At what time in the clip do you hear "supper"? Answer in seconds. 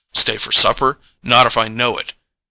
0.51-0.99